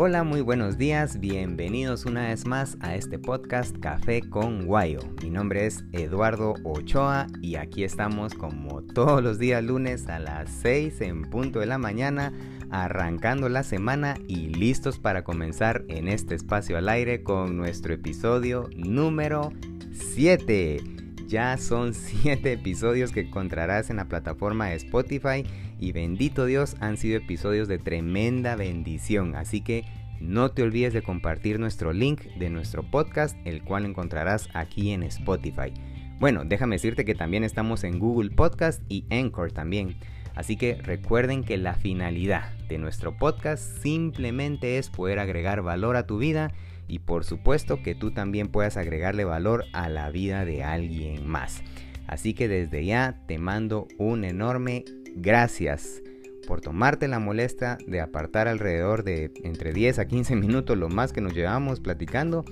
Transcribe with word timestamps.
Hola, 0.00 0.22
muy 0.22 0.42
buenos 0.42 0.78
días, 0.78 1.18
bienvenidos 1.18 2.06
una 2.06 2.28
vez 2.28 2.46
más 2.46 2.78
a 2.78 2.94
este 2.94 3.18
podcast 3.18 3.76
Café 3.80 4.20
con 4.20 4.64
Guayo. 4.64 5.00
Mi 5.20 5.28
nombre 5.28 5.66
es 5.66 5.82
Eduardo 5.90 6.54
Ochoa 6.62 7.26
y 7.42 7.56
aquí 7.56 7.82
estamos 7.82 8.32
como 8.32 8.82
todos 8.82 9.20
los 9.24 9.40
días 9.40 9.64
lunes 9.64 10.06
a 10.06 10.20
las 10.20 10.50
6 10.62 11.00
en 11.00 11.22
punto 11.22 11.58
de 11.58 11.66
la 11.66 11.78
mañana, 11.78 12.32
arrancando 12.70 13.48
la 13.48 13.64
semana 13.64 14.14
y 14.28 14.50
listos 14.50 15.00
para 15.00 15.24
comenzar 15.24 15.84
en 15.88 16.06
este 16.06 16.36
espacio 16.36 16.78
al 16.78 16.88
aire 16.88 17.24
con 17.24 17.56
nuestro 17.56 17.92
episodio 17.92 18.70
número 18.76 19.52
7. 19.90 20.80
Ya 21.26 21.58
son 21.58 21.92
7 22.22 22.52
episodios 22.52 23.10
que 23.10 23.22
encontrarás 23.22 23.90
en 23.90 23.96
la 23.96 24.04
plataforma 24.04 24.68
de 24.68 24.76
Spotify 24.76 25.44
y 25.80 25.92
bendito 25.92 26.46
Dios 26.46 26.76
han 26.80 26.96
sido 26.96 27.18
episodios 27.18 27.68
de 27.68 27.78
tremenda 27.78 28.56
bendición. 28.56 29.36
Así 29.36 29.60
que 29.60 29.84
no 30.20 30.50
te 30.50 30.62
olvides 30.62 30.92
de 30.92 31.02
compartir 31.02 31.58
nuestro 31.58 31.92
link 31.92 32.22
de 32.38 32.50
nuestro 32.50 32.82
podcast, 32.82 33.36
el 33.44 33.62
cual 33.62 33.84
encontrarás 33.84 34.48
aquí 34.54 34.90
en 34.92 35.02
Spotify. 35.04 35.72
Bueno, 36.18 36.42
déjame 36.44 36.76
decirte 36.76 37.04
que 37.04 37.14
también 37.14 37.44
estamos 37.44 37.84
en 37.84 37.98
Google 37.98 38.30
Podcast 38.30 38.82
y 38.88 39.04
Anchor 39.10 39.52
también. 39.52 39.96
Así 40.34 40.56
que 40.56 40.74
recuerden 40.74 41.44
que 41.44 41.56
la 41.56 41.74
finalidad 41.74 42.52
de 42.68 42.78
nuestro 42.78 43.16
podcast 43.16 43.82
simplemente 43.82 44.78
es 44.78 44.90
poder 44.90 45.18
agregar 45.18 45.62
valor 45.62 45.96
a 45.96 46.06
tu 46.06 46.18
vida 46.18 46.52
y 46.88 47.00
por 47.00 47.24
supuesto 47.24 47.82
que 47.82 47.94
tú 47.94 48.10
también 48.10 48.48
puedas 48.48 48.76
agregarle 48.76 49.24
valor 49.24 49.64
a 49.72 49.88
la 49.88 50.10
vida 50.10 50.44
de 50.44 50.64
alguien 50.64 51.26
más. 51.26 51.62
Así 52.06 52.34
que 52.34 52.48
desde 52.48 52.84
ya 52.84 53.20
te 53.26 53.38
mando 53.38 53.86
un 53.98 54.24
enorme 54.24 54.84
gracias 55.14 56.02
por 56.48 56.62
tomarte 56.62 57.08
la 57.08 57.18
molestia 57.18 57.76
de 57.86 58.00
apartar 58.00 58.48
alrededor 58.48 59.04
de 59.04 59.30
entre 59.44 59.74
10 59.74 59.98
a 59.98 60.08
15 60.08 60.34
minutos 60.34 60.78
lo 60.78 60.88
más 60.88 61.12
que 61.12 61.20
nos 61.20 61.34
llevamos 61.34 61.78
platicando 61.78 62.46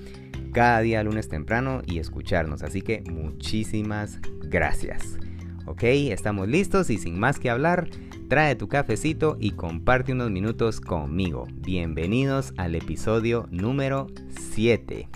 cada 0.53 0.81
día 0.81 1.03
lunes 1.03 1.31
temprano 1.31 1.81
y 1.87 1.99
escucharnos. 1.99 2.63
Así 2.63 2.83
que 2.83 3.03
muchísimas 3.11 4.21
gracias. 4.43 5.17
Ok, 5.65 5.83
estamos 5.85 6.47
listos 6.47 6.91
y 6.91 6.99
sin 6.99 7.19
más 7.19 7.39
que 7.39 7.49
hablar, 7.49 7.89
trae 8.29 8.55
tu 8.55 8.69
cafecito 8.69 9.39
y 9.41 9.53
comparte 9.53 10.13
unos 10.13 10.31
minutos 10.31 10.83
conmigo. 10.83 11.47
Bienvenidos 11.55 12.53
al 12.59 12.75
episodio 12.75 13.49
número 13.51 14.09
7. 14.53 15.09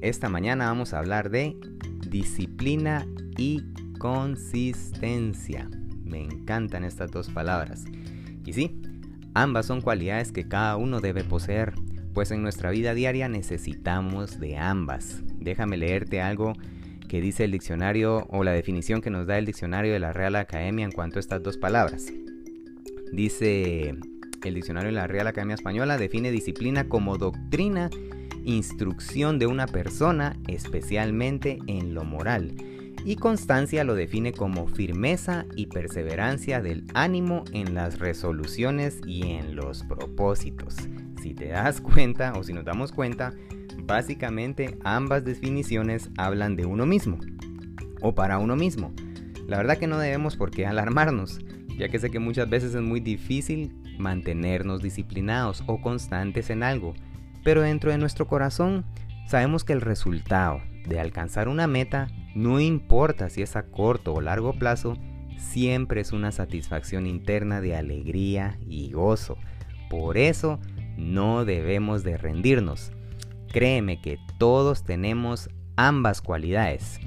Esta 0.00 0.28
mañana 0.28 0.66
vamos 0.66 0.92
a 0.92 0.98
hablar 0.98 1.30
de 1.30 1.56
disciplina 2.08 3.06
y 3.38 3.62
consistencia. 4.00 5.70
Me 6.14 6.22
encantan 6.22 6.84
estas 6.84 7.10
dos 7.10 7.28
palabras. 7.28 7.86
Y 8.46 8.52
sí, 8.52 8.80
ambas 9.34 9.66
son 9.66 9.80
cualidades 9.80 10.30
que 10.30 10.46
cada 10.46 10.76
uno 10.76 11.00
debe 11.00 11.24
poseer, 11.24 11.74
pues 12.12 12.30
en 12.30 12.40
nuestra 12.40 12.70
vida 12.70 12.94
diaria 12.94 13.28
necesitamos 13.28 14.38
de 14.38 14.56
ambas. 14.56 15.24
Déjame 15.40 15.76
leerte 15.76 16.20
algo 16.20 16.52
que 17.08 17.20
dice 17.20 17.42
el 17.42 17.50
diccionario 17.50 18.28
o 18.30 18.44
la 18.44 18.52
definición 18.52 19.00
que 19.00 19.10
nos 19.10 19.26
da 19.26 19.38
el 19.38 19.44
diccionario 19.44 19.92
de 19.92 19.98
la 19.98 20.12
Real 20.12 20.36
Academia 20.36 20.84
en 20.84 20.92
cuanto 20.92 21.18
a 21.18 21.20
estas 21.20 21.42
dos 21.42 21.56
palabras. 21.56 22.12
Dice 23.10 23.96
el 24.44 24.54
diccionario 24.54 24.90
de 24.90 24.94
la 24.94 25.08
Real 25.08 25.26
Academia 25.26 25.56
Española 25.56 25.98
define 25.98 26.30
disciplina 26.30 26.88
como 26.88 27.18
doctrina, 27.18 27.90
instrucción 28.44 29.40
de 29.40 29.48
una 29.48 29.66
persona, 29.66 30.36
especialmente 30.46 31.58
en 31.66 31.92
lo 31.92 32.04
moral 32.04 32.52
y 33.04 33.16
constancia 33.16 33.84
lo 33.84 33.94
define 33.94 34.32
como 34.32 34.66
firmeza 34.66 35.44
y 35.54 35.66
perseverancia 35.66 36.62
del 36.62 36.86
ánimo 36.94 37.44
en 37.52 37.74
las 37.74 37.98
resoluciones 37.98 39.00
y 39.06 39.32
en 39.32 39.56
los 39.56 39.82
propósitos. 39.84 40.76
Si 41.22 41.34
te 41.34 41.48
das 41.48 41.80
cuenta 41.80 42.32
o 42.34 42.42
si 42.42 42.54
nos 42.54 42.64
damos 42.64 42.92
cuenta, 42.92 43.34
básicamente 43.84 44.78
ambas 44.84 45.24
definiciones 45.24 46.10
hablan 46.16 46.56
de 46.56 46.64
uno 46.64 46.86
mismo 46.86 47.18
o 48.00 48.14
para 48.14 48.38
uno 48.38 48.56
mismo. 48.56 48.92
La 49.46 49.58
verdad 49.58 49.76
que 49.76 49.86
no 49.86 49.98
debemos 49.98 50.36
por 50.36 50.50
qué 50.50 50.66
alarmarnos, 50.66 51.40
ya 51.76 51.90
que 51.90 51.98
sé 51.98 52.10
que 52.10 52.18
muchas 52.18 52.48
veces 52.48 52.74
es 52.74 52.82
muy 52.82 53.00
difícil 53.00 53.74
mantenernos 53.98 54.82
disciplinados 54.82 55.62
o 55.66 55.82
constantes 55.82 56.48
en 56.48 56.62
algo, 56.62 56.94
pero 57.42 57.60
dentro 57.60 57.90
de 57.90 57.98
nuestro 57.98 58.26
corazón 58.26 58.84
sabemos 59.26 59.62
que 59.62 59.74
el 59.74 59.82
resultado 59.82 60.62
de 60.86 61.00
alcanzar 61.00 61.48
una 61.48 61.66
meta 61.66 62.08
no 62.34 62.60
importa 62.60 63.30
si 63.30 63.42
es 63.42 63.56
a 63.56 63.64
corto 63.64 64.12
o 64.12 64.20
largo 64.20 64.52
plazo, 64.52 64.96
siempre 65.38 66.00
es 66.00 66.12
una 66.12 66.32
satisfacción 66.32 67.06
interna 67.06 67.60
de 67.60 67.76
alegría 67.76 68.58
y 68.66 68.90
gozo. 68.92 69.36
Por 69.88 70.18
eso 70.18 70.58
no 70.96 71.44
debemos 71.44 72.02
de 72.02 72.16
rendirnos. 72.16 72.92
Créeme 73.52 74.00
que 74.00 74.18
todos 74.38 74.84
tenemos 74.84 75.48
ambas 75.76 76.20
cualidades, 76.20 76.98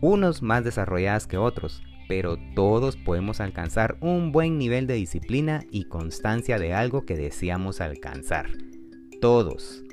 unos 0.00 0.42
más 0.42 0.62
desarrolladas 0.64 1.26
que 1.26 1.36
otros, 1.36 1.82
pero 2.08 2.38
todos 2.54 2.96
podemos 2.96 3.40
alcanzar 3.40 3.96
un 4.00 4.32
buen 4.32 4.58
nivel 4.58 4.86
de 4.86 4.94
disciplina 4.94 5.64
y 5.70 5.84
constancia 5.84 6.58
de 6.58 6.74
algo 6.74 7.04
que 7.04 7.16
deseamos 7.16 7.80
alcanzar. 7.80 8.50
Todos. 9.20 9.84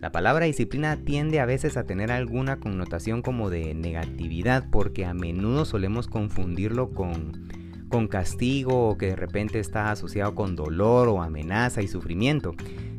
La 0.00 0.12
palabra 0.12 0.44
disciplina 0.44 0.96
tiende 0.96 1.40
a 1.40 1.46
veces 1.46 1.76
a 1.76 1.84
tener 1.84 2.12
alguna 2.12 2.60
connotación 2.60 3.22
como 3.22 3.48
de 3.48 3.74
negatividad 3.74 4.66
porque 4.70 5.06
a 5.06 5.14
menudo 5.14 5.64
solemos 5.64 6.06
confundirlo 6.06 6.90
con, 6.90 7.48
con 7.88 8.06
castigo 8.06 8.90
o 8.90 8.98
que 8.98 9.06
de 9.06 9.16
repente 9.16 9.58
está 9.58 9.90
asociado 9.90 10.34
con 10.34 10.54
dolor 10.54 11.08
o 11.08 11.22
amenaza 11.22 11.82
y 11.82 11.88
sufrimiento. 11.88 12.54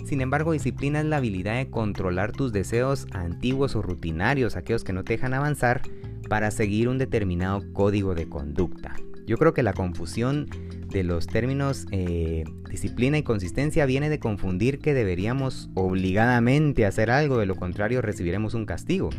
Sin 0.05 0.21
embargo, 0.21 0.53
disciplina 0.53 0.99
es 0.99 1.05
la 1.05 1.17
habilidad 1.17 1.57
de 1.57 1.69
controlar 1.69 2.31
tus 2.31 2.51
deseos 2.51 3.07
antiguos 3.11 3.75
o 3.75 3.81
rutinarios, 3.81 4.55
aquellos 4.55 4.83
que 4.83 4.93
no 4.93 5.03
te 5.03 5.13
dejan 5.13 5.33
avanzar, 5.33 5.81
para 6.29 6.49
seguir 6.49 6.89
un 6.89 6.97
determinado 6.97 7.61
código 7.73 8.15
de 8.15 8.27
conducta. 8.27 8.95
Yo 9.27 9.38
creo 9.38 9.53
que 9.53 9.61
la 9.61 9.73
confusión 9.73 10.49
de 10.89 11.03
los 11.03 11.27
términos 11.27 11.85
eh, 11.91 12.45
disciplina 12.71 13.17
y 13.17 13.23
consistencia 13.23 13.85
viene 13.85 14.09
de 14.09 14.19
confundir 14.19 14.79
que 14.79 14.93
deberíamos 14.93 15.69
obligadamente 15.75 16.85
hacer 16.85 17.11
algo, 17.11 17.38
de 17.38 17.45
lo 17.45 17.55
contrario 17.55 18.01
recibiremos 18.01 18.53
un 18.53 18.65
castigo. 18.65 19.09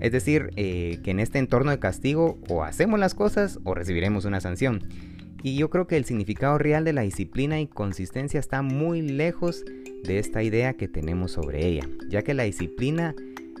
Es 0.00 0.10
decir, 0.10 0.50
eh, 0.56 0.98
que 1.04 1.10
en 1.12 1.20
este 1.20 1.38
entorno 1.38 1.70
de 1.70 1.78
castigo 1.78 2.38
o 2.48 2.64
hacemos 2.64 2.98
las 2.98 3.14
cosas 3.14 3.60
o 3.62 3.74
recibiremos 3.74 4.24
una 4.24 4.40
sanción. 4.40 4.88
Y 5.42 5.56
yo 5.56 5.68
creo 5.68 5.86
que 5.86 5.98
el 5.98 6.06
significado 6.06 6.56
real 6.56 6.84
de 6.84 6.94
la 6.94 7.02
disciplina 7.02 7.60
y 7.60 7.66
consistencia 7.66 8.40
está 8.40 8.62
muy 8.62 9.02
lejos 9.02 9.64
de 10.02 10.18
esta 10.18 10.42
idea 10.42 10.74
que 10.74 10.88
tenemos 10.88 11.32
sobre 11.32 11.66
ella, 11.66 11.86
ya 12.08 12.22
que 12.22 12.32
la 12.32 12.44
disciplina 12.44 13.14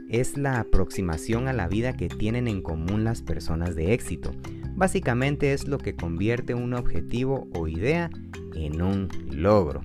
es 0.08 0.36
la 0.38 0.58
aproximación 0.58 1.48
a 1.48 1.52
la 1.52 1.68
vida 1.68 1.92
que 1.96 2.08
tienen 2.08 2.48
en 2.48 2.62
común 2.62 3.04
las 3.04 3.22
personas 3.22 3.74
de 3.76 3.92
éxito. 3.92 4.32
Básicamente 4.74 5.52
es 5.52 5.68
lo 5.68 5.78
que 5.78 5.94
convierte 5.94 6.54
un 6.54 6.74
objetivo 6.74 7.48
o 7.54 7.68
idea 7.68 8.10
en 8.54 8.82
un 8.82 9.08
logro. 9.30 9.82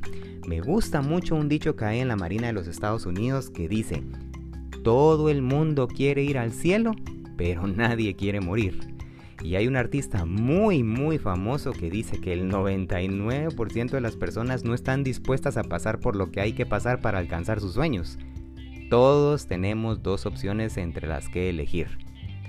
Me 0.48 0.62
gusta 0.62 1.02
mucho 1.02 1.36
un 1.36 1.50
dicho 1.50 1.76
que 1.76 1.86
hay 1.86 2.00
en 2.00 2.08
la 2.08 2.16
Marina 2.16 2.48
de 2.48 2.54
los 2.54 2.68
Estados 2.68 3.06
Unidos 3.06 3.50
que 3.50 3.68
dice, 3.68 4.04
todo 4.84 5.30
el 5.30 5.42
mundo 5.42 5.88
quiere 5.88 6.24
ir 6.24 6.38
al 6.38 6.52
cielo, 6.52 6.94
pero 7.36 7.68
nadie 7.68 8.16
quiere 8.16 8.40
morir. 8.40 8.96
Y 9.44 9.56
hay 9.56 9.68
un 9.68 9.76
artista 9.76 10.26
muy 10.26 10.82
muy 10.84 11.20
famoso 11.20 11.72
que 11.72 11.92
dice 11.92 12.20
que 12.20 12.34
el 12.34 12.50
99% 12.52 13.92
de 13.92 14.02
las 14.02 14.16
personas 14.16 14.64
no 14.64 14.74
están 14.74 15.04
dispuestas 15.04 15.58
a 15.58 15.64
pasar 15.64 16.00
por 16.00 16.16
lo 16.16 16.32
que 16.32 16.42
hay 16.42 16.54
que 16.54 16.66
pasar 16.66 17.02
para 17.02 17.20
alcanzar 17.20 17.60
sus 17.60 17.74
sueños. 17.74 18.18
Todos 18.90 19.48
tenemos 19.48 20.02
dos 20.02 20.26
opciones 20.26 20.78
entre 20.78 21.08
las 21.08 21.30
que 21.30 21.50
elegir 21.50 22.07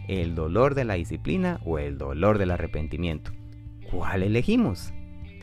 el 0.09 0.35
dolor 0.35 0.75
de 0.75 0.85
la 0.85 0.95
disciplina 0.95 1.61
o 1.65 1.79
el 1.79 1.99
dolor 1.99 2.39
del 2.39 2.51
arrepentimiento. 2.51 3.31
¿Cuál 3.91 4.23
elegimos? 4.23 4.93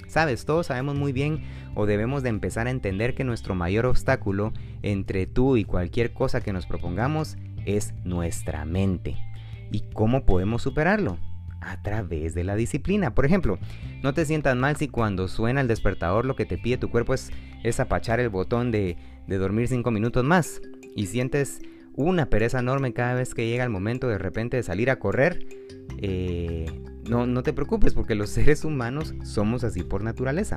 Sabes, 0.08 0.46
todos 0.46 0.68
sabemos 0.68 0.96
muy 0.96 1.14
bien 1.14 1.44
o 1.74 1.86
debemos 1.86 2.24
de 2.24 2.30
empezar 2.30 2.68
a 2.68 2.72
entender 2.72 3.16
que 3.16 3.24
nuestro 3.24 3.56
mayor 3.56 3.86
obstáculo 3.86 4.54
entre 4.82 5.28
tú 5.28 5.58
y 5.58 5.66
cualquier 5.66 6.14
cosa 6.14 6.42
que 6.42 6.54
nos 6.54 6.66
propongamos 6.66 7.38
es 7.66 7.94
nuestra 8.04 8.66
mente. 8.66 9.18
¿Y 9.72 9.82
cómo 9.94 10.26
podemos 10.26 10.62
superarlo? 10.62 11.18
A 11.60 11.82
través 11.82 12.36
de 12.36 12.44
la 12.44 12.56
disciplina. 12.56 13.16
Por 13.16 13.26
ejemplo, 13.26 13.58
no 14.04 14.14
te 14.14 14.26
sientas 14.26 14.56
mal 14.56 14.76
si 14.76 14.88
cuando 14.88 15.28
suena 15.28 15.62
el 15.62 15.68
despertador 15.68 16.26
lo 16.26 16.36
que 16.36 16.46
te 16.46 16.58
pide 16.58 16.78
tu 16.78 16.90
cuerpo 16.90 17.14
es, 17.14 17.32
es 17.64 17.80
apachar 17.80 18.20
el 18.20 18.30
botón 18.30 18.72
de, 18.72 18.98
de 19.28 19.38
dormir 19.38 19.68
5 19.68 19.90
minutos 19.90 20.24
más 20.24 20.62
y 20.96 21.08
sientes 21.08 21.62
una 21.96 22.30
pereza 22.30 22.60
enorme 22.60 22.94
cada 22.94 23.14
vez 23.14 23.34
que 23.34 23.48
llega 23.48 23.64
el 23.64 23.70
momento 23.70 24.08
de 24.08 24.18
repente 24.18 24.58
de 24.58 24.64
salir 24.64 24.90
a 24.90 25.00
correr, 25.00 25.48
eh, 25.98 26.66
no, 27.10 27.26
no 27.26 27.44
te 27.44 27.54
preocupes 27.54 27.94
porque 27.94 28.16
los 28.16 28.30
seres 28.32 28.66
humanos 28.66 29.14
somos 29.24 29.64
así 29.64 29.84
por 29.84 30.04
naturaleza. 30.04 30.56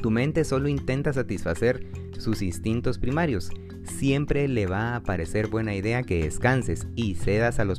Tu 0.00 0.10
mente 0.10 0.44
solo 0.44 0.68
intenta 0.68 1.12
satisfacer 1.12 1.86
sus 2.18 2.42
instintos 2.42 2.98
primarios. 2.98 3.50
Siempre 3.84 4.48
le 4.48 4.66
va 4.66 4.96
a 4.96 5.02
parecer 5.02 5.48
buena 5.48 5.74
idea 5.74 6.02
que 6.02 6.22
descanses 6.22 6.86
y 6.94 7.14
cedas 7.14 7.58
a 7.58 7.64
los, 7.64 7.78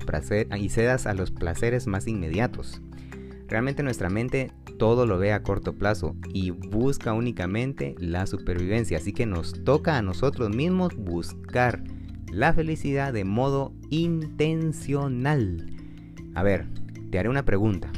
y 0.58 0.70
cedas 0.70 1.08
a 1.08 1.14
los 1.14 1.32
placeres 1.32 1.88
más 1.88 2.08
inmediatos. 2.08 2.82
Realmente 3.48 3.84
nuestra 3.84 4.10
mente 4.10 4.52
todo 4.78 5.06
lo 5.06 5.18
ve 5.18 5.34
a 5.34 5.44
corto 5.44 5.74
plazo 5.74 6.16
y 6.34 6.52
busca 6.52 7.14
únicamente 7.14 7.96
la 8.00 8.26
supervivencia. 8.26 8.98
Así 8.98 9.14
que 9.14 9.26
nos 9.26 9.64
toca 9.64 9.98
a 9.98 10.02
nosotros 10.02 10.56
mismos 10.56 10.96
buscar 10.96 11.84
la 12.32 12.54
felicidad 12.54 13.14
de 13.14 13.26
modo 13.26 13.74
intencional. 13.90 15.66
A 16.34 16.44
ver, 16.44 16.68
te 17.12 17.20
haré 17.20 17.30
una 17.30 17.44
pregunta. 17.44 17.92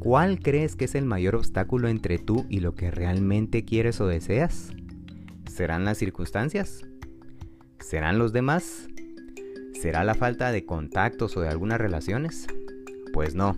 ¿Cuál 0.00 0.40
crees 0.40 0.74
que 0.74 0.86
es 0.86 0.96
el 0.96 1.04
mayor 1.04 1.36
obstáculo 1.36 1.88
entre 1.88 2.18
tú 2.18 2.44
y 2.48 2.58
lo 2.58 2.74
que 2.74 2.90
realmente 2.90 3.64
quieres 3.64 4.00
o 4.00 4.08
deseas? 4.08 4.72
¿Serán 5.48 5.84
las 5.84 5.98
circunstancias? 5.98 6.84
¿Serán 7.78 8.18
los 8.18 8.32
demás? 8.32 8.88
¿Será 9.80 10.02
la 10.02 10.14
falta 10.14 10.50
de 10.50 10.64
contactos 10.66 11.36
o 11.36 11.40
de 11.40 11.48
algunas 11.48 11.80
relaciones? 11.80 12.48
Pues 13.12 13.36
no, 13.36 13.56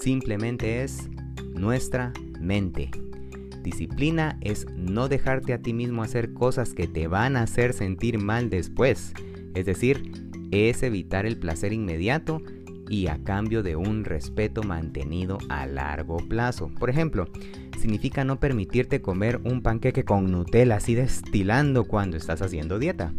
simplemente 0.00 0.82
es 0.82 1.08
nuestra 1.54 2.12
mente. 2.38 2.90
Disciplina 3.62 4.38
es 4.40 4.66
no 4.74 5.08
dejarte 5.08 5.52
a 5.52 5.62
ti 5.62 5.72
mismo 5.72 6.02
hacer 6.02 6.34
cosas 6.34 6.74
que 6.74 6.88
te 6.88 7.06
van 7.06 7.36
a 7.36 7.42
hacer 7.42 7.72
sentir 7.72 8.18
mal 8.18 8.50
después. 8.50 9.14
Es 9.54 9.66
decir, 9.66 10.12
es 10.50 10.82
evitar 10.82 11.26
el 11.26 11.38
placer 11.38 11.72
inmediato 11.72 12.42
y 12.88 13.06
a 13.06 13.22
cambio 13.22 13.62
de 13.62 13.76
un 13.76 14.04
respeto 14.04 14.62
mantenido 14.64 15.38
a 15.48 15.64
largo 15.66 16.16
plazo. 16.16 16.72
Por 16.78 16.90
ejemplo, 16.90 17.28
significa 17.78 18.24
no 18.24 18.40
permitirte 18.40 19.00
comer 19.00 19.40
un 19.44 19.62
panqueque 19.62 20.04
con 20.04 20.30
Nutella 20.30 20.76
así 20.76 20.94
destilando 20.94 21.84
cuando 21.84 22.16
estás 22.16 22.42
haciendo 22.42 22.78
dieta. 22.78 23.12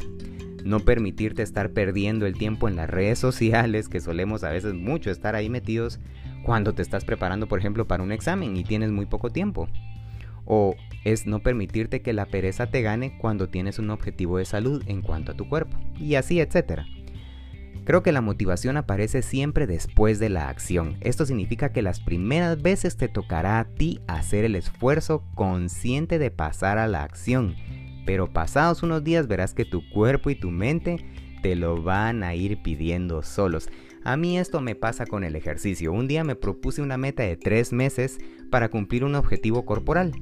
No 0.66 0.82
permitirte 0.82 1.42
estar 1.42 1.72
perdiendo 1.72 2.26
el 2.26 2.38
tiempo 2.38 2.68
en 2.68 2.76
las 2.76 2.90
redes 2.90 3.18
sociales, 3.18 3.88
que 3.88 4.02
solemos 4.02 4.44
a 4.44 4.52
veces 4.52 4.74
mucho 4.74 5.10
estar 5.10 5.36
ahí 5.36 5.50
metidos 5.50 6.00
cuando 6.44 6.74
te 6.74 6.82
estás 6.82 7.06
preparando, 7.06 7.48
por 7.48 7.58
ejemplo, 7.58 7.88
para 7.88 8.04
un 8.04 8.12
examen 8.12 8.58
y 8.58 8.64
tienes 8.64 8.92
muy 8.92 9.06
poco 9.06 9.30
tiempo. 9.30 9.70
O 10.46 10.76
es 11.04 11.26
no 11.26 11.40
permitirte 11.40 12.02
que 12.02 12.14
la 12.14 12.26
pereza 12.26 12.68
te 12.68 12.82
gane 12.82 13.18
cuando 13.18 13.50
tienes 13.50 13.80
un 13.80 13.90
objetivo 13.90 14.38
de 14.38 14.46
salud 14.46 14.84
en 14.88 15.02
cuanto 15.02 15.32
a 15.32 15.36
tu 15.36 15.48
cuerpo. 15.48 15.78
Y 15.98 16.16
así, 16.16 16.40
etcétera. 16.40 16.86
Creo 17.84 18.04
que 18.04 18.12
la 18.12 18.22
motivación 18.22 18.78
aparece 18.78 19.24
siempre 19.24 19.66
después 19.66 20.20
de 20.20 20.30
la 20.30 20.50
acción. 20.50 20.98
Esto 21.02 21.26
significa 21.26 21.72
que 21.72 21.82
las 21.82 22.00
primeras 22.00 22.62
veces 22.62 22.96
te 22.96 23.08
tocará 23.08 23.60
a 23.60 23.66
ti 23.66 24.00
hacer 24.08 24.46
el 24.46 24.56
esfuerzo 24.56 25.24
consciente 25.34 26.20
de 26.20 26.30
pasar 26.30 26.78
a 26.78 26.88
la 26.88 27.04
acción. 27.04 27.56
Pero 28.06 28.32
pasados 28.32 28.84
unos 28.84 29.04
días 29.04 29.28
verás 29.28 29.54
que 29.54 29.66
tu 29.66 29.82
cuerpo 29.90 30.30
y 30.30 30.36
tu 30.36 30.52
mente 30.52 31.04
te 31.42 31.56
lo 31.56 31.82
van 31.82 32.24
a 32.24 32.36
ir 32.36 32.62
pidiendo 32.62 33.24
solos. 33.24 33.68
A 34.04 34.16
mí 34.16 34.38
esto 34.38 34.62
me 34.62 34.76
pasa 34.76 35.06
con 35.06 35.24
el 35.24 35.36
ejercicio. 35.36 35.92
Un 35.92 36.08
día 36.08 36.24
me 36.24 36.36
propuse 36.36 36.82
una 36.82 36.98
meta 36.98 37.24
de 37.24 37.36
tres 37.36 37.74
meses 37.74 38.20
para 38.52 38.70
cumplir 38.70 39.04
un 39.04 39.16
objetivo 39.16 39.66
corporal. 39.66 40.14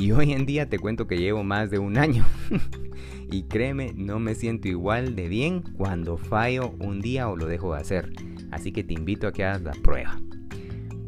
Y 0.00 0.12
hoy 0.12 0.32
en 0.32 0.46
día 0.46 0.66
te 0.66 0.78
cuento 0.78 1.06
que 1.06 1.18
llevo 1.18 1.44
más 1.44 1.70
de 1.70 1.78
un 1.78 1.98
año. 1.98 2.24
y 3.30 3.42
créeme, 3.42 3.92
no 3.94 4.18
me 4.18 4.34
siento 4.34 4.66
igual 4.66 5.14
de 5.14 5.28
bien 5.28 5.60
cuando 5.60 6.16
fallo 6.16 6.70
un 6.80 7.02
día 7.02 7.28
o 7.28 7.36
lo 7.36 7.44
dejo 7.44 7.74
de 7.74 7.82
hacer. 7.82 8.10
Así 8.50 8.72
que 8.72 8.82
te 8.82 8.94
invito 8.94 9.26
a 9.28 9.32
que 9.32 9.44
hagas 9.44 9.60
la 9.60 9.72
prueba. 9.72 10.18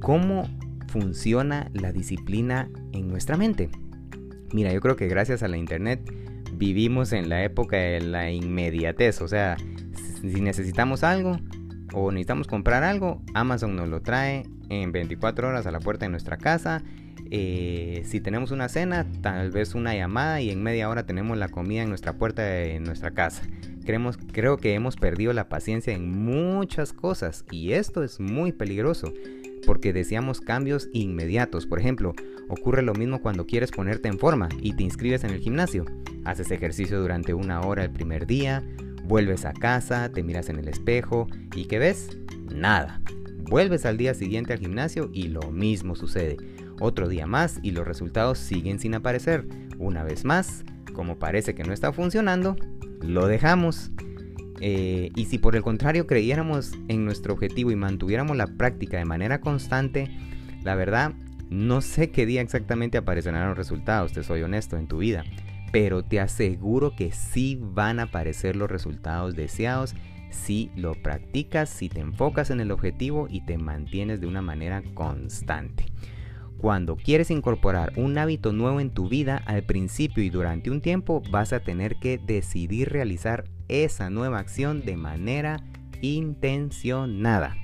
¿Cómo 0.03 0.47
funciona 0.89 1.71
la 1.73 1.91
disciplina 1.91 2.69
en 2.93 3.09
nuestra 3.09 3.39
mente? 3.39 3.71
Mira, 4.53 4.71
yo 4.75 4.83
creo 4.83 4.95
que 4.95 5.09
gracias 5.09 5.43
a 5.43 5.49
la 5.49 5.57
internet 5.57 6.13
vivimos 6.53 7.15
en 7.15 7.31
la 7.31 7.45
época 7.45 7.79
de 7.79 8.03
la 8.03 8.31
inmediatez. 8.31 9.23
O 9.23 9.29
sea, 9.29 9.57
si 10.21 10.43
necesitamos 10.43 11.03
algo, 11.03 11.39
o 11.95 12.13
necesitamos 12.13 12.47
comprar 12.47 12.83
algo, 12.83 13.23
Amazon 13.33 13.75
nos 13.75 13.89
lo 13.89 14.03
trae 14.03 14.43
en 14.69 14.93
24 14.93 15.49
horas 15.49 15.67
a 15.67 15.71
la 15.71 15.81
puerta 15.81 16.05
de 16.05 16.11
nuestra 16.11 16.37
casa. 16.37 16.83
Eh, 17.35 18.03
si 18.05 18.21
tenemos 18.21 18.51
una 18.51 18.69
cena, 18.69 19.07
tal 19.23 19.51
vez 19.51 19.75
una 19.75 19.95
llamada 19.95 20.43
y 20.43 20.51
en 20.51 20.63
media 20.63 20.91
hora 20.91 21.07
tenemos 21.07 21.39
la 21.39 21.49
comida 21.49 21.83
en 21.83 21.89
nuestra 21.89 22.13
puerta 22.13 22.43
de 22.43 22.79
nuestra 22.79 23.13
casa. 23.13 23.43
Creemos, 23.87 24.19
creo 24.33 24.59
que 24.59 24.75
hemos 24.75 24.97
perdido 24.97 25.33
la 25.33 25.49
paciencia 25.49 25.95
en 25.95 26.11
muchas 26.11 26.93
cosas 26.93 27.47
y 27.51 27.73
esto 27.73 28.03
es 28.03 28.21
muy 28.21 28.53
peligroso 28.53 29.15
porque 29.65 29.95
deseamos 29.95 30.43
cambios 30.43 30.91
inmediatos. 30.93 31.67
Por 31.67 31.79
ejemplo, 31.79 32.13
ocurre 32.51 32.83
lo 32.83 32.93
mismo 32.93 33.23
cuando 33.23 33.47
quieres 33.47 33.71
ponerte 33.71 34.09
en 34.09 34.19
forma 34.19 34.51
y 34.61 34.77
te 34.77 34.83
inscribes 34.83 35.25
en 35.25 35.31
el 35.31 35.41
gimnasio. 35.41 35.87
Haces 36.27 36.51
ejercicio 36.51 37.01
durante 37.01 37.33
una 37.33 37.63
hora 37.63 37.83
el 37.83 37.93
primer 37.93 38.27
día, 38.27 38.63
Vuelves 39.05 39.45
a 39.45 39.53
casa, 39.53 40.11
te 40.13 40.23
miras 40.23 40.49
en 40.49 40.59
el 40.59 40.69
espejo 40.69 41.27
y 41.55 41.65
¿qué 41.65 41.79
ves? 41.79 42.17
Nada. 42.55 43.01
Vuelves 43.39 43.85
al 43.85 43.97
día 43.97 44.15
siguiente 44.15 44.53
al 44.53 44.61
gimnasio 44.61 45.11
y 45.13 45.29
lo 45.29 45.51
mismo 45.51 45.97
sucede. 45.97 46.37
Otro 46.83 47.09
día 47.09 47.27
más 47.27 47.61
y 47.63 47.71
los 47.71 47.87
resultados 47.87 48.39
siguen 48.39 48.81
sin 48.81 48.95
aparecer. 48.95 49.47
Una 49.79 50.03
vez 50.03 50.25
más, 50.25 50.65
como 50.95 51.19
parece 51.19 51.55
que 51.55 51.63
no 51.63 51.73
está 51.73 51.93
funcionando, 51.93 52.57
lo 53.01 53.29
dejamos. 53.29 53.93
Eh, 54.61 55.11
y 55.15 55.27
si 55.27 55.39
por 55.39 55.55
el 55.55 55.63
contrario 55.63 56.07
creyéramos 56.07 56.73
en 56.89 57.05
nuestro 57.05 57.35
objetivo 57.35 57.71
y 57.71 57.77
mantuviéramos 57.77 58.37
la 58.37 58.49
práctica 58.49 58.99
de 58.99 59.05
manera 59.05 59.41
constante, 59.41 60.11
la 60.63 60.75
verdad, 60.75 61.13
no 61.51 61.81
sé 61.83 62.11
qué 62.11 62.27
día 62.27 62.41
exactamente 62.41 62.99
aparecerán 62.99 63.49
los 63.49 63.57
resultados, 63.57 64.13
te 64.13 64.25
soy 64.25 64.43
honesto, 64.43 64.77
en 64.77 64.89
tu 64.89 64.99
vida 64.99 65.25
pero 65.73 66.05
te 66.05 66.21
aseguro 66.21 66.95
que 66.95 67.11
sí 67.11 67.59
van 67.59 67.99
a 67.99 68.05
aparecer 68.05 68.57
los 68.57 68.71
resultados 68.71 69.35
deseados 69.35 69.95
si 70.31 70.71
lo 70.77 70.95
practicas, 70.95 71.71
si 71.71 71.89
te 71.89 72.01
enfocas 72.01 72.51
en 72.51 72.61
el 72.61 72.71
objetivo 72.71 73.27
y 73.29 73.41
te 73.45 73.59
mantienes 73.59 74.21
de 74.21 74.27
una 74.27 74.43
manera 74.43 74.83
constante. 74.95 75.87
Cuando 76.63 76.95
quieres 76.95 77.33
incorporar 77.33 77.93
un 77.97 78.17
hábito 78.19 78.53
nuevo 78.53 78.79
en 78.79 78.91
tu 78.91 79.09
vida, 79.09 79.43
al 79.47 79.65
principio 79.65 80.23
y 80.23 80.31
durante 80.31 80.71
un 80.71 80.81
tiempo 80.81 81.21
vas 81.29 81.53
a 81.53 81.59
tener 81.59 81.97
que 81.97 82.19
decidir 82.25 82.91
realizar 82.91 83.43
esa 83.67 84.11
nueva 84.11 84.39
acción 84.39 84.85
de 84.85 84.97
manera 84.97 85.57
intencionada. 86.03 87.57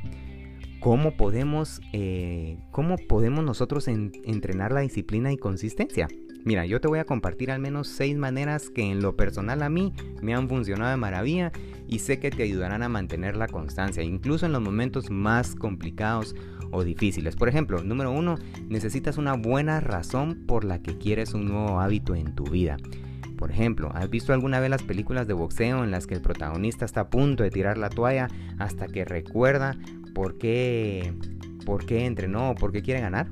¿Cómo 0.80 1.16
podemos, 1.16 1.80
eh, 1.92 2.58
cómo 2.72 2.96
podemos 2.96 3.44
nosotros 3.44 3.86
entrenar 3.86 4.72
la 4.72 4.80
disciplina 4.80 5.32
y 5.32 5.36
consistencia? 5.36 6.08
Mira, 6.44 6.66
yo 6.66 6.80
te 6.80 6.88
voy 6.88 6.98
a 6.98 7.04
compartir 7.04 7.52
al 7.52 7.60
menos 7.60 7.86
6 7.86 8.16
maneras 8.16 8.68
que 8.68 8.82
en 8.82 9.00
lo 9.00 9.14
personal 9.16 9.62
a 9.62 9.68
mí 9.68 9.92
me 10.22 10.34
han 10.34 10.48
funcionado 10.48 10.90
de 10.90 10.96
maravilla 10.96 11.52
y 11.86 12.00
sé 12.00 12.18
que 12.18 12.30
te 12.30 12.42
ayudarán 12.42 12.82
a 12.82 12.88
mantener 12.88 13.36
la 13.36 13.46
constancia, 13.46 14.02
incluso 14.02 14.46
en 14.46 14.52
los 14.52 14.62
momentos 14.62 15.08
más 15.08 15.54
complicados 15.54 16.34
o 16.70 16.84
difíciles. 16.84 17.36
Por 17.36 17.48
ejemplo, 17.48 17.82
número 17.82 18.12
1, 18.12 18.36
necesitas 18.68 19.18
una 19.18 19.34
buena 19.34 19.80
razón 19.80 20.44
por 20.46 20.64
la 20.64 20.82
que 20.82 20.98
quieres 20.98 21.34
un 21.34 21.46
nuevo 21.46 21.80
hábito 21.80 22.14
en 22.14 22.34
tu 22.34 22.44
vida. 22.44 22.76
Por 23.36 23.50
ejemplo, 23.50 23.90
¿has 23.94 24.10
visto 24.10 24.32
alguna 24.32 24.60
vez 24.60 24.70
las 24.70 24.82
películas 24.82 25.28
de 25.28 25.34
boxeo 25.34 25.84
en 25.84 25.90
las 25.90 26.06
que 26.06 26.14
el 26.14 26.22
protagonista 26.22 26.84
está 26.84 27.02
a 27.02 27.10
punto 27.10 27.44
de 27.44 27.50
tirar 27.50 27.78
la 27.78 27.88
toalla 27.88 28.28
hasta 28.58 28.88
que 28.88 29.04
recuerda 29.04 29.76
por 30.14 30.38
qué, 30.38 31.14
por 31.64 31.86
qué 31.86 32.06
entrenó 32.06 32.50
o 32.50 32.54
por 32.54 32.72
qué 32.72 32.82
quiere 32.82 33.00
ganar? 33.00 33.28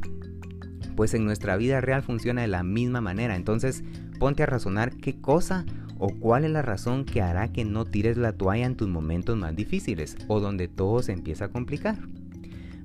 pues 0.96 1.14
en 1.14 1.24
nuestra 1.24 1.56
vida 1.56 1.80
real 1.80 2.02
funciona 2.02 2.40
de 2.40 2.48
la 2.48 2.64
misma 2.64 3.00
manera. 3.00 3.36
Entonces 3.36 3.84
ponte 4.18 4.42
a 4.42 4.46
razonar 4.46 4.96
qué 4.96 5.20
cosa 5.20 5.64
o 5.98 6.08
cuál 6.08 6.44
es 6.44 6.50
la 6.50 6.62
razón 6.62 7.04
que 7.04 7.22
hará 7.22 7.52
que 7.52 7.64
no 7.64 7.84
tires 7.84 8.16
la 8.16 8.32
toalla 8.32 8.66
en 8.66 8.76
tus 8.76 8.88
momentos 8.88 9.36
más 9.36 9.54
difíciles 9.54 10.16
o 10.26 10.40
donde 10.40 10.68
todo 10.68 11.02
se 11.02 11.12
empieza 11.12 11.46
a 11.46 11.48
complicar. 11.48 11.98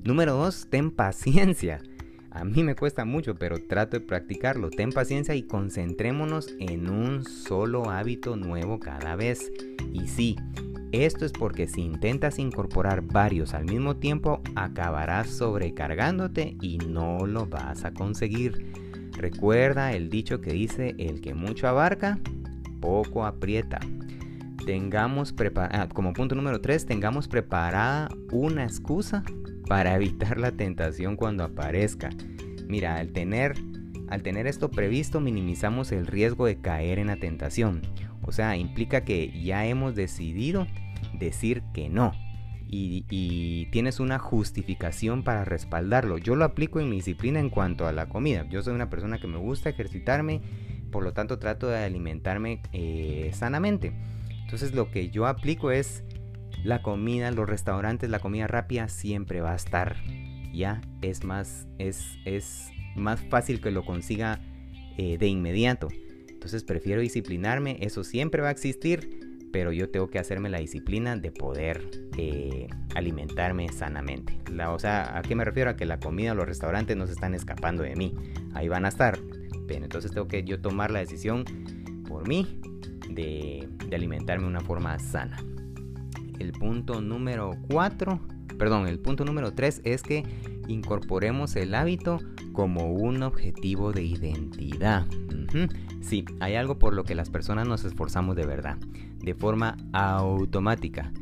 Número 0.04 0.34
2. 0.34 0.68
Ten 0.70 0.90
paciencia. 0.90 1.82
A 2.32 2.44
mí 2.44 2.64
me 2.64 2.76
cuesta 2.76 3.06
mucho, 3.06 3.36
pero 3.36 3.60
trato 3.60 4.00
de 4.00 4.06
practicarlo. 4.06 4.72
Ten 4.72 4.92
paciencia 4.92 5.36
y 5.36 5.44
concentrémonos 5.44 6.48
en 6.60 6.90
un 6.90 7.24
solo 7.24 7.90
hábito 7.90 8.36
nuevo 8.36 8.80
cada 8.80 9.16
vez. 9.16 9.52
Y 9.94 10.08
sí, 10.08 10.38
esto 10.92 11.26
es 11.26 11.32
porque 11.32 11.68
si 11.68 11.82
intentas 11.82 12.40
incorporar 12.40 13.02
varios 13.02 13.54
al 13.54 13.66
mismo 13.66 13.98
tiempo, 13.98 14.42
acabarás 14.56 15.30
sobrecargándote 15.30 16.56
y 16.62 16.80
no 16.80 17.28
lo 17.28 17.46
vas 17.46 17.86
a 17.86 17.94
conseguir. 17.94 18.74
Recuerda 19.12 19.94
el 19.94 20.10
dicho 20.10 20.42
que 20.42 20.52
dice, 20.52 20.96
el 20.98 21.22
que 21.22 21.36
mucho 21.36 21.68
abarca, 21.68 22.18
poco 22.80 23.26
aprieta. 23.26 23.80
Tengamos 24.66 25.36
ah, 25.58 25.90
como 25.94 26.14
punto 26.14 26.34
número 26.34 26.60
3, 26.60 26.86
tengamos 26.86 27.28
preparada 27.28 28.10
una 28.32 28.64
excusa 28.64 29.24
para 29.72 29.96
evitar 29.96 30.38
la 30.38 30.52
tentación 30.52 31.16
cuando 31.16 31.46
aparezca. 31.46 32.10
Mira, 32.68 32.98
al 32.98 33.14
tener, 33.14 33.56
al 34.10 34.22
tener 34.22 34.46
esto 34.46 34.70
previsto, 34.70 35.22
minimizamos 35.22 35.94
el 35.94 36.08
riesgo 36.08 36.46
de 36.46 36.60
caer 36.60 37.00
en 37.00 37.08
la 37.08 37.16
tentación. 37.16 37.82
O 38.22 38.34
sea, 38.34 38.58
implica 38.58 39.06
que 39.06 39.32
ya 39.42 39.66
hemos 39.66 39.96
decidido 39.96 40.68
decir 41.18 41.64
que 41.74 41.88
no. 41.88 42.12
Y, 42.68 43.68
tienes 43.72 44.02
una 44.02 44.20
justificación 44.20 45.24
para 45.24 45.46
respaldarlo. 45.46 46.18
Yo 46.18 46.36
lo 46.36 46.44
aplico 46.44 46.82
en 46.82 46.90
mi 46.90 46.98
disciplina 46.98 47.40
en 47.40 47.50
cuanto 47.50 47.88
a 47.88 47.94
la 47.94 48.10
comida. 48.10 48.46
Yo 48.50 48.62
soy 48.62 48.76
una 48.76 48.90
persona 48.90 49.20
que 49.20 49.28
me 49.28 49.38
gusta 49.38 49.70
ejercitarme, 49.70 50.42
por 50.92 51.02
lo 51.02 51.14
tanto 51.14 51.40
trato 51.40 51.68
de 51.68 51.78
alimentarme 51.78 52.62
eh, 52.74 53.32
sanamente. 53.34 53.94
Entonces 54.42 54.74
lo 54.74 54.92
que 54.92 55.10
yo 55.12 55.28
aplico 55.28 55.72
es 55.72 56.04
la 56.64 56.82
comida, 56.82 57.32
los 57.32 57.50
restaurantes, 57.50 58.10
la 58.10 58.20
comida 58.20 58.48
rápida 58.48 58.88
siempre 58.88 59.42
va 59.42 59.54
a 59.54 59.56
estar. 59.56 59.98
Ya 60.54 60.82
es 61.02 61.24
más, 61.24 61.68
es, 61.78 62.18
es 62.26 62.70
más 62.96 63.22
fácil 63.30 63.62
que 63.62 63.72
lo 63.72 63.86
consiga 63.86 64.40
eh, 64.98 65.18
de 65.18 65.28
inmediato. 65.28 65.88
Entonces 66.30 66.64
prefiero 66.64 67.02
disciplinarme, 67.02 67.78
eso 67.82 68.04
siempre 68.04 68.42
va 68.42 68.50
a 68.50 68.52
existir, 68.52 69.22
pero 69.52 69.72
yo 69.72 69.90
tengo 69.90 70.10
que 70.10 70.20
hacerme 70.20 70.50
la 70.50 70.60
disciplina 70.60 71.16
de 71.16 71.32
poder 71.32 71.90
eh, 72.18 72.68
alimentarme 72.96 73.70
sanamente. 73.70 74.40
La, 74.52 74.72
o 74.72 74.80
sea, 74.80 75.18
¿a 75.18 75.22
qué 75.22 75.36
me 75.36 75.46
refiero? 75.46 75.70
A 75.70 75.76
que 75.76 75.86
la 75.86 76.00
comida 76.00 76.34
los 76.34 76.46
restaurantes 76.46 76.98
no 76.98 77.06
se 77.06 77.14
están 77.14 77.36
escapando 77.36 77.84
de 77.84 77.96
mí, 77.96 78.14
ahí 78.54 78.68
van 78.68 78.86
a 78.86 78.90
estar. 78.90 79.20
Pero 79.68 79.84
entonces 79.84 80.12
tengo 80.12 80.28
que 80.28 80.44
yo 80.44 80.60
tomar 80.60 80.92
la 80.92 81.00
decisión 81.00 81.46
por 82.08 82.28
mí 82.28 82.60
de, 83.10 83.68
de 83.88 83.96
alimentarme 83.96 84.44
de 84.44 84.50
una 84.50 84.62
forma 84.62 84.98
sana. 85.00 85.38
El 86.42 86.54
punto 86.54 87.02
número 87.02 87.52
4, 87.70 88.20
perdón, 88.58 88.88
el 88.88 88.98
punto 88.98 89.24
número 89.24 89.54
3 89.54 89.82
es 89.84 90.02
que 90.02 90.24
incorporemos 90.68 91.56
el 91.56 91.76
hábito 91.76 92.18
como 92.52 92.92
un 92.92 93.22
objetivo 93.22 93.92
de 93.92 94.02
identidad. 94.02 95.06
Sí, 96.02 96.26
hay 96.40 96.56
algo 96.56 96.80
por 96.80 96.96
lo 96.96 97.04
que 97.04 97.14
las 97.14 97.30
personas 97.30 97.68
nos 97.68 97.86
esforzamos 97.86 98.36
de 98.36 98.48
verdad, 98.48 98.78
de 99.20 99.36
forma 99.36 99.78
automática. 99.94 101.14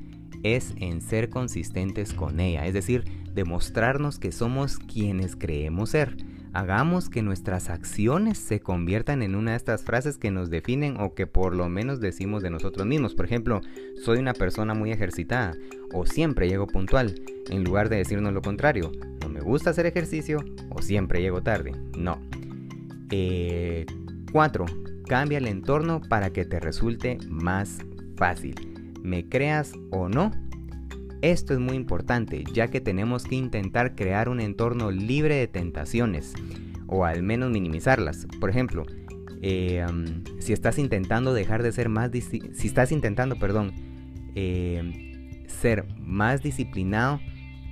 Es 0.43 0.73
en 0.77 1.01
ser 1.01 1.29
consistentes 1.29 2.13
con 2.13 2.39
ella, 2.39 2.65
es 2.65 2.73
decir, 2.73 3.03
demostrarnos 3.33 4.19
que 4.19 4.31
somos 4.31 4.79
quienes 4.79 5.35
creemos 5.35 5.89
ser. 5.89 6.15
Hagamos 6.51 7.09
que 7.09 7.21
nuestras 7.21 7.69
acciones 7.69 8.39
se 8.39 8.59
conviertan 8.59 9.21
en 9.21 9.35
una 9.35 9.51
de 9.51 9.57
estas 9.57 9.83
frases 9.83 10.17
que 10.17 10.31
nos 10.31 10.49
definen 10.49 10.99
o 10.99 11.13
que 11.13 11.27
por 11.27 11.55
lo 11.55 11.69
menos 11.69 11.99
decimos 11.99 12.41
de 12.41 12.49
nosotros 12.49 12.87
mismos. 12.87 13.13
Por 13.13 13.25
ejemplo, 13.25 13.61
soy 14.03 14.17
una 14.17 14.33
persona 14.33 14.73
muy 14.73 14.91
ejercitada 14.91 15.53
o 15.93 16.05
siempre 16.07 16.49
llego 16.49 16.65
puntual, 16.65 17.15
en 17.49 17.63
lugar 17.63 17.89
de 17.89 17.97
decirnos 17.97 18.33
lo 18.33 18.41
contrario. 18.41 18.91
No 19.21 19.29
me 19.29 19.41
gusta 19.41 19.69
hacer 19.69 19.85
ejercicio 19.85 20.39
o 20.69 20.81
siempre 20.81 21.21
llego 21.21 21.43
tarde. 21.43 21.73
No. 21.95 22.19
Eh, 23.11 23.85
4. 24.31 24.65
Cambia 25.07 25.37
el 25.37 25.47
entorno 25.47 26.01
para 26.01 26.31
que 26.31 26.45
te 26.45 26.59
resulte 26.59 27.19
más 27.27 27.79
fácil. 28.15 28.55
¿Me 29.03 29.29
creas 29.29 29.73
o 29.91 30.09
no? 30.09 30.31
Esto 31.21 31.53
es 31.53 31.59
muy 31.59 31.75
importante 31.75 32.43
ya 32.53 32.69
que 32.69 32.79
tenemos 32.79 33.25
que 33.25 33.35
intentar 33.35 33.95
crear 33.95 34.29
un 34.29 34.39
entorno 34.39 34.89
libre 34.89 35.35
de 35.35 35.47
tentaciones 35.47 36.33
o 36.87 37.05
al 37.05 37.23
menos 37.23 37.51
minimizarlas. 37.51 38.25
Por 38.39 38.49
ejemplo, 38.49 38.85
eh, 39.41 39.85
si 40.39 40.53
estás 40.53 40.79
intentando 40.79 41.33
dejar 41.33 41.61
de 41.61 41.71
ser 41.71 41.89
más, 41.89 42.11
si 42.11 42.67
estás 42.67 42.91
intentando, 42.91 43.37
perdón, 43.37 43.73
eh, 44.35 45.43
ser 45.47 45.85
más 45.99 46.41
disciplinado, 46.41 47.19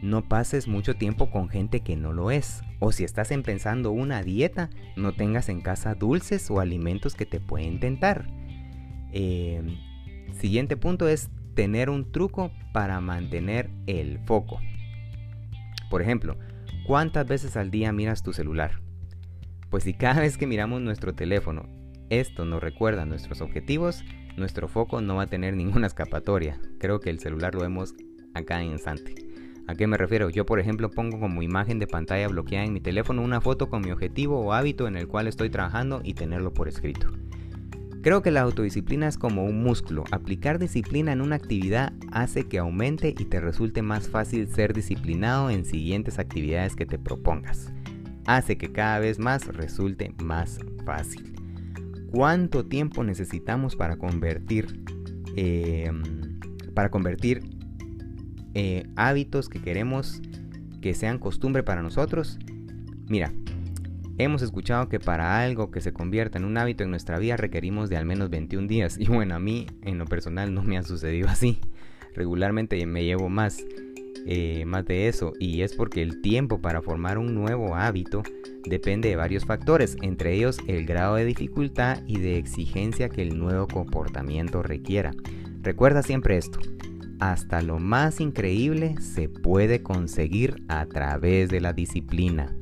no 0.02 0.28
pases 0.28 0.68
mucho 0.68 0.96
tiempo 0.96 1.32
con 1.32 1.50
gente 1.50 1.80
que 1.80 1.96
no 1.96 2.14
lo 2.14 2.32
es. 2.32 2.62
O 2.80 2.92
si 2.92 3.04
estás 3.04 3.32
empezando 3.32 3.92
una 3.92 4.22
dieta, 4.22 4.70
no 4.96 5.14
tengas 5.14 5.50
en 5.50 5.62
casa 5.62 5.96
dulces 5.96 6.52
o 6.52 6.60
alimentos 6.60 7.16
que 7.16 7.26
te 7.26 7.40
pueden 7.40 7.80
tentar. 7.80 8.28
Eh, 9.12 9.64
siguiente 10.40 10.78
punto 10.78 11.08
es 11.08 11.30
tener 11.58 11.90
un 11.90 12.12
truco 12.12 12.52
para 12.72 13.02
mantener 13.02 13.72
el 13.88 14.20
foco. 14.20 14.62
Por 15.90 16.04
ejemplo, 16.04 16.38
¿cuántas 16.86 17.26
veces 17.26 17.58
al 17.58 17.72
día 17.72 17.92
miras 17.92 18.22
tu 18.22 18.32
celular? 18.32 18.80
Pues 19.72 19.84
si 19.84 19.96
cada 19.96 20.22
vez 20.22 20.38
que 20.38 20.46
miramos 20.46 20.82
nuestro 20.82 21.16
teléfono 21.16 21.68
esto 22.12 22.46
nos 22.46 22.62
recuerda 22.62 23.08
nuestros 23.08 23.42
objetivos, 23.42 24.04
nuestro 24.38 24.68
foco 24.68 25.02
no 25.02 25.16
va 25.16 25.24
a 25.24 25.28
tener 25.28 25.56
ninguna 25.56 25.88
escapatoria. 25.88 26.62
Creo 26.78 27.00
que 27.00 27.10
el 27.10 27.20
celular 27.20 27.56
lo 27.56 27.62
vemos 27.62 27.96
a 28.36 28.44
cada 28.44 28.64
instante. 28.64 29.16
¿A 29.68 29.74
qué 29.74 29.88
me 29.88 29.98
refiero? 29.98 30.30
Yo 30.30 30.46
por 30.46 30.60
ejemplo 30.60 30.92
pongo 30.92 31.20
como 31.20 31.42
imagen 31.42 31.80
de 31.80 31.88
pantalla 31.88 32.28
bloqueada 32.28 32.66
en 32.66 32.74
mi 32.74 32.82
teléfono 32.82 33.24
una 33.24 33.42
foto 33.42 33.68
con 33.68 33.82
mi 33.82 33.90
objetivo 33.90 34.40
o 34.42 34.54
hábito 34.54 34.88
en 34.88 34.96
el 34.96 35.08
cual 35.08 35.26
estoy 35.26 35.50
trabajando 35.50 36.02
y 36.04 36.14
tenerlo 36.14 36.54
por 36.54 36.68
escrito. 36.68 37.10
Creo 38.08 38.22
que 38.22 38.32
la 38.32 38.40
autodisciplina 38.40 39.10
es 39.10 39.18
como 39.18 39.44
un 39.44 39.62
músculo. 39.62 40.06
Aplicar 40.12 40.60
disciplina 40.60 41.12
en 41.12 41.20
una 41.20 41.36
actividad 41.36 41.92
hace 42.10 42.48
que 42.48 42.58
aumente 42.58 43.10
y 43.10 43.26
te 43.26 43.42
resulte 43.42 43.82
más 43.82 44.08
fácil 44.08 44.48
ser 44.48 44.74
disciplinado 44.74 45.50
en 45.50 45.66
siguientes 45.66 46.18
actividades 46.18 46.78
que 46.78 46.86
te 46.86 46.98
propongas. 46.98 47.74
Hace 48.26 48.58
que 48.58 48.72
cada 48.72 49.00
vez 49.00 49.20
más 49.20 49.48
resulte 49.48 50.14
más 50.24 50.58
fácil. 50.86 51.36
¿Cuánto 52.10 52.66
tiempo 52.66 53.04
necesitamos 53.04 53.76
para 53.76 53.98
convertir, 53.98 54.82
em, 55.36 56.02
para 56.74 56.90
convertir 56.90 57.42
eh, 58.54 58.88
hábitos 58.96 59.50
que 59.50 59.60
queremos 59.60 60.22
que 60.80 60.94
sean 60.94 61.20
costumbre 61.20 61.62
para 61.62 61.82
nosotros. 61.82 62.40
Mira, 63.10 63.34
hemos 64.18 64.42
escuchado 64.42 64.90
que 64.90 65.00
para 65.00 65.42
algo 65.42 65.72
que 65.72 65.82
se 65.82 65.94
convierta 65.94 66.38
en 66.38 66.46
un 66.46 66.58
hábito 66.58 66.84
en 66.84 66.90
nuestra 66.90 67.20
vida 67.20 67.38
requerimos 67.38 67.90
de 67.90 67.98
al 67.98 68.06
menos 68.06 68.30
21 68.30 68.68
días. 68.68 68.98
Y 69.00 69.06
bueno, 69.06 69.36
a 69.36 69.40
mí 69.40 69.68
en 69.84 69.98
lo 69.98 70.06
personal 70.06 70.54
no 70.54 70.64
me 70.64 70.78
ha 70.78 70.84
sucedido 70.84 71.28
así. 71.30 71.60
Regularmente 72.16 72.84
me 72.86 73.04
llevo 73.04 73.30
más, 73.30 73.64
eh, 74.26 74.66
más 74.66 74.86
de 74.86 75.08
eso. 75.08 75.34
Y 75.40 75.62
es 75.62 75.74
porque 75.74 76.02
el 76.02 76.22
tiempo 76.22 76.62
para 76.62 76.82
formar 76.82 77.18
un 77.18 77.36
nuevo 77.36 77.76
hábito 77.76 78.24
depende 78.66 79.10
de 79.10 79.16
varios 79.16 79.46
factores, 79.46 79.98
entre 80.02 80.34
ellos 80.34 80.58
el 80.68 80.86
grado 80.86 81.16
de 81.16 81.26
dificultad 81.26 82.02
y 82.08 82.20
de 82.20 82.38
exigencia 82.38 83.10
que 83.10 83.22
el 83.22 83.38
nuevo 83.38 83.68
comportamiento 83.68 84.64
requiera. 84.64 85.12
Recuerda 85.62 86.02
siempre 86.02 86.38
esto, 86.38 86.60
hasta 87.20 87.62
lo 87.62 87.80
más 87.80 88.20
increíble 88.20 88.96
se 89.02 89.30
puede 89.30 89.82
conseguir 89.82 90.64
a 90.68 90.86
través 90.86 91.50
de 91.50 91.62
la 91.62 91.74
disciplina. 91.74 92.56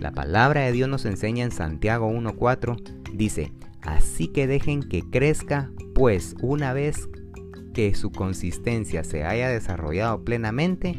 La 0.00 0.12
palabra 0.12 0.62
de 0.62 0.72
Dios 0.72 0.88
nos 0.88 1.06
enseña 1.06 1.44
en 1.44 1.50
Santiago 1.50 2.10
1.4, 2.10 2.76
dice, 3.14 3.52
así 3.80 4.28
que 4.28 4.46
dejen 4.46 4.82
que 4.82 5.02
crezca, 5.08 5.70
pues 5.94 6.36
una 6.42 6.74
vez 6.74 7.08
que 7.72 7.94
su 7.94 8.12
consistencia 8.12 9.04
se 9.04 9.24
haya 9.24 9.48
desarrollado 9.48 10.22
plenamente, 10.22 10.94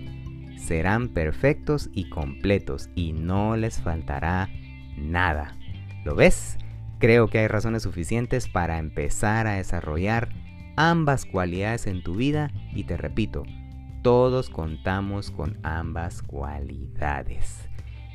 serán 0.57 1.09
perfectos 1.09 1.89
y 1.93 2.09
completos 2.09 2.89
y 2.95 3.13
no 3.13 3.55
les 3.55 3.79
faltará 3.79 4.49
nada. 4.97 5.55
¿Lo 6.03 6.15
ves? 6.15 6.57
Creo 6.99 7.27
que 7.27 7.39
hay 7.39 7.47
razones 7.47 7.83
suficientes 7.83 8.47
para 8.47 8.79
empezar 8.79 9.45
a 9.45 9.57
desarrollar 9.57 10.29
ambas 10.75 11.25
cualidades 11.25 11.85
en 11.85 12.01
tu 12.01 12.15
vida 12.15 12.51
y 12.73 12.85
te 12.85 12.97
repito, 12.97 13.43
todos 14.01 14.49
contamos 14.49 15.29
con 15.29 15.57
ambas 15.61 16.23
cualidades. 16.23 17.67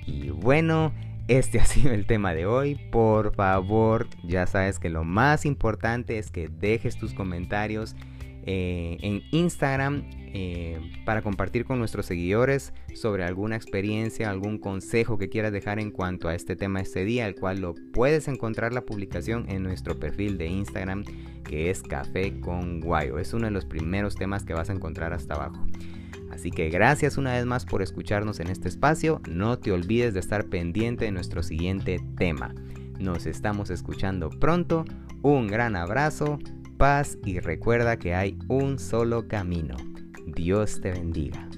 Y 0.06 0.30
bueno, 0.30 0.92
este 1.28 1.60
ha 1.60 1.64
sido 1.64 1.92
el 1.92 2.06
tema 2.06 2.34
de 2.34 2.46
hoy. 2.46 2.76
Por 2.90 3.34
favor, 3.34 4.08
ya 4.24 4.46
sabes 4.46 4.78
que 4.78 4.90
lo 4.90 5.04
más 5.04 5.46
importante 5.46 6.18
es 6.18 6.30
que 6.30 6.48
dejes 6.48 6.96
tus 6.96 7.14
comentarios 7.14 7.94
eh, 8.44 8.98
en 9.02 9.22
Instagram 9.30 10.02
eh, 10.34 10.80
para 11.04 11.22
compartir 11.22 11.64
con 11.64 11.78
nuestros 11.78 12.06
seguidores 12.06 12.72
sobre 12.94 13.22
alguna 13.22 13.54
experiencia, 13.54 14.30
algún 14.30 14.58
consejo 14.58 15.16
que 15.16 15.28
quieras 15.28 15.52
dejar 15.52 15.78
en 15.78 15.92
cuanto 15.92 16.26
a 16.28 16.34
este 16.34 16.56
tema 16.56 16.80
este 16.80 17.04
día, 17.04 17.26
el 17.26 17.36
cual 17.36 17.60
lo 17.60 17.74
puedes 17.92 18.26
encontrar 18.26 18.72
la 18.72 18.80
publicación 18.80 19.46
en 19.48 19.62
nuestro 19.62 20.00
perfil 20.00 20.38
de 20.38 20.46
Instagram 20.46 21.04
que 21.44 21.70
es 21.70 21.82
Café 21.82 22.40
con 22.40 22.80
Guayo. 22.80 23.18
Es 23.18 23.32
uno 23.32 23.44
de 23.44 23.52
los 23.52 23.64
primeros 23.64 24.16
temas 24.16 24.42
que 24.44 24.54
vas 24.54 24.70
a 24.70 24.72
encontrar 24.72 25.12
hasta 25.12 25.34
abajo. 25.34 25.64
Así 26.32 26.50
que 26.50 26.70
gracias 26.70 27.18
una 27.18 27.34
vez 27.34 27.44
más 27.44 27.64
por 27.64 27.82
escucharnos 27.82 28.40
en 28.40 28.48
este 28.48 28.68
espacio. 28.68 29.20
No 29.28 29.58
te 29.58 29.70
olvides 29.70 30.14
de 30.14 30.20
estar 30.20 30.46
pendiente 30.46 31.04
de 31.04 31.12
nuestro 31.12 31.42
siguiente 31.42 32.00
tema. 32.16 32.54
Nos 32.98 33.26
estamos 33.26 33.70
escuchando 33.70 34.30
pronto. 34.30 34.84
Un 35.22 35.46
gran 35.46 35.76
abrazo 35.76 36.38
paz 36.82 37.16
y 37.24 37.38
recuerda 37.38 37.96
que 37.96 38.12
hay 38.12 38.36
un 38.48 38.78
solo 38.78 39.28
camino. 39.28 39.76
Dios 40.26 40.80
te 40.80 40.90
bendiga. 40.90 41.48